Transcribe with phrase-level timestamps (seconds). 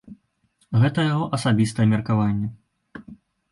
[0.83, 2.51] Гэта яго асабістае меркаванне.